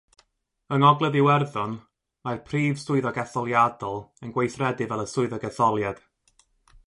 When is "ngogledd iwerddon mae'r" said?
0.83-2.39